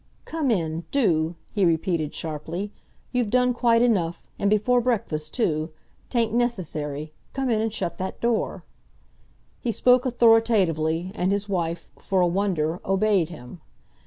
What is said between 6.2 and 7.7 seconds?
necessary. Come in